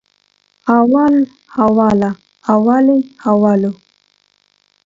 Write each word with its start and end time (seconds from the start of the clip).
اول، 0.79 1.15
اوله، 1.65 2.09
اولې، 2.53 2.97
اولو 3.29 3.71